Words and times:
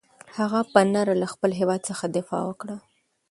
هغه 0.37 0.59
په 0.73 0.79
نره 0.93 1.13
له 1.21 1.27
خپل 1.33 1.51
هېواد 1.59 1.81
څخه 1.89 2.05
دفاع 2.17 2.41
وکړه. 2.47 2.75